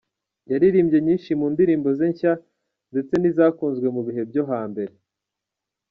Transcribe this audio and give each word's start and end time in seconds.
Yaririmbye 0.51 0.97
nyinshi 1.05 1.31
mu 1.39 1.45
ndirimbo 1.53 1.87
ze 1.97 2.05
nshya 2.11 2.33
ndetse 2.91 3.13
n’izakunzwe 3.17 3.87
mu 3.95 4.01
bihe 4.07 4.21
byo 4.29 4.43
hambere. 4.51 4.93